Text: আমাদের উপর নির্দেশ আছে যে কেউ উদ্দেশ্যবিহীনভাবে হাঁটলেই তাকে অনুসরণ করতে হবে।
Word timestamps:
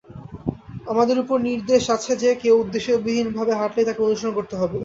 আমাদের 0.87 1.17
উপর 1.19 1.37
নির্দেশ 1.47 1.83
আছে 1.95 2.11
যে 2.23 2.39
কেউ 2.41 2.55
উদ্দেশ্যবিহীনভাবে 2.59 3.53
হাঁটলেই 3.55 3.87
তাকে 3.87 4.01
অনুসরণ 4.03 4.33
করতে 4.37 4.55
হবে। 4.57 4.77